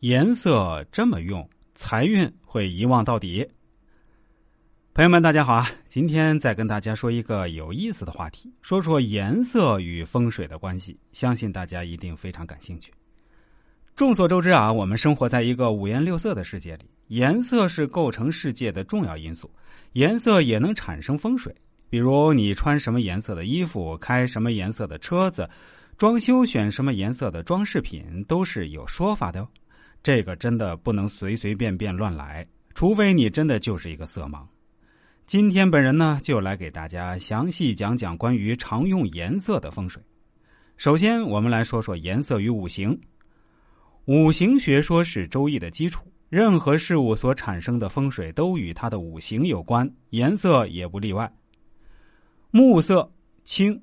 [0.00, 3.46] 颜色这么用，财运会遗忘到底。
[4.94, 5.70] 朋友们，大家好啊！
[5.88, 12.90] 今天再跟大家说一个有意思的话题，说说颜色与风水的关系，相信大家一定非常感兴趣。
[13.94, 19.50] 众所周知啊，我们生活在一个五颜六色的世界里，颜色是构成世界的重要因素，
[19.92, 21.54] 颜色也能产生风水。
[21.90, 25.46] 比如你穿什么颜色的衣服，开什么颜色的车子。
[25.98, 29.46] 装修选什么颜色的装饰品都是有说法的哟，
[30.02, 34.46] 这个真的不能随随便便乱来，除非你真的就是一个色盲。
[35.26, 40.02] 今天本人呢就来给大家详细讲讲关于常用颜色的风水。
[40.76, 42.98] 首先，我们来说说颜色与五行。
[44.06, 51.30] 五行学说是周易的基础，任何事物所产生的风水都与它的五行有关，颜色也不例外。
[52.50, 53.08] 木色
[53.44, 53.80] 青。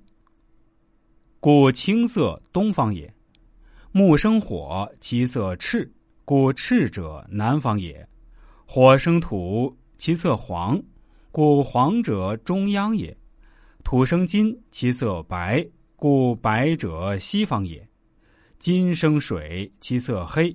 [1.40, 3.14] 故青色东方也，
[3.92, 5.90] 木生火，其色赤，
[6.28, 8.06] 故赤者南方也；
[8.66, 10.78] 火生土，其色黄，
[11.32, 13.16] 故黄者中央也；
[13.82, 17.80] 土生金，其色白，故白者西方也；
[18.60, 20.54] 金生水，其色黑，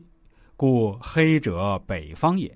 [0.58, 2.54] 故黑者北方也。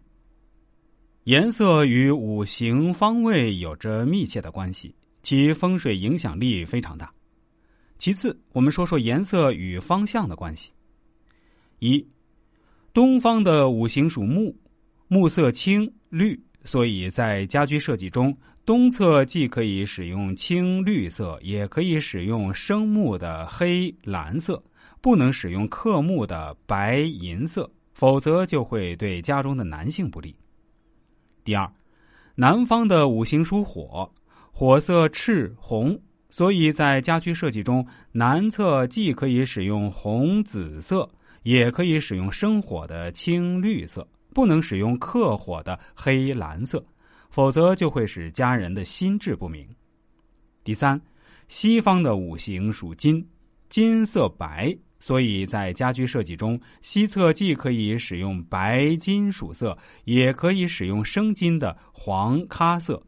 [1.24, 7.10] 颜色与五行方位有着密切的关系，其风水影响力非常大。
[7.96, 10.70] 其次，我们说说颜色与方向的关系。
[11.78, 12.06] 一，
[12.96, 14.56] 东方的五行属木，
[15.06, 24.64] 木色青绿，所以在家居设计中，东侧既可以使用青绿色，也可以使用生木的黑蓝色，
[25.02, 30.34] 不能使用克木的白银色，否则就会对家中的男性不利。
[31.44, 31.70] 第二，
[32.34, 34.10] 南方的五行属火，
[34.50, 36.00] 火色赤红。
[36.30, 41.06] 所以在家居设计中，南侧既可以使用红紫色，
[41.46, 46.84] 也可以使用生火的青绿色，不能使用克火的黑蓝色，
[47.30, 49.64] 否则就会使家人的心智不明。
[50.64, 51.00] 第三，
[51.46, 53.24] 西方的五行属金，
[53.68, 63.00] 金色白，所以在家居设计中，西侧既可以使用白金属色，也可以使用生金的黄咖色，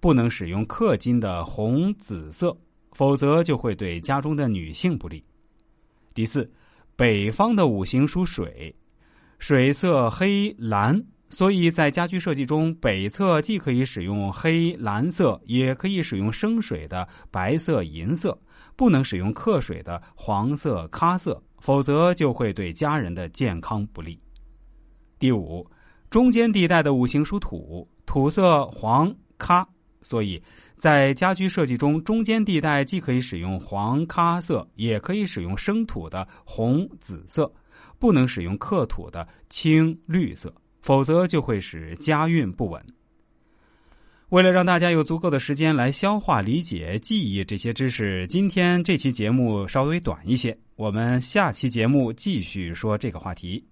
[0.00, 2.54] 不能使用克金的红紫色。
[2.92, 5.24] 否则就会对家中的女性不利。
[6.12, 6.50] 第四，
[6.96, 8.74] 北方的五行属水，
[9.38, 10.98] 水色黑蓝，
[11.28, 18.36] 所以在家居设计中，北侧既可以使用黑蓝色，也可以使用生水的白色银色，
[18.76, 24.18] 不能使用克水的黄色咖色，否则就会对家人的健康不利。
[25.18, 25.70] 第五，
[26.08, 29.68] 中间地带的五行属土，土色黄咖。
[30.02, 30.40] 所以
[30.76, 37.50] 在家居设计中，中间地带既可以使用黄咖色，也可以使用生土的红紫色，
[37.98, 42.84] 不能使用克土的青绿色，否则就会使家运不稳。
[44.28, 53.64] 为了让大家有足够的时间来消化、理解、记忆这些知识，今天这期节目稍微短一些，我们下期节目继续说这个话题。